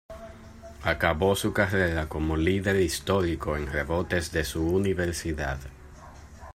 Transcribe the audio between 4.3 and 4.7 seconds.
de su